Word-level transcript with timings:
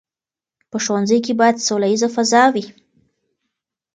په 0.69 0.77
ښوونځي 0.83 1.17
کې 1.25 1.33
باید 1.39 1.65
سوله 1.67 1.87
ییزه 1.91 2.09
فضا 2.15 2.43
وي. 2.53 2.65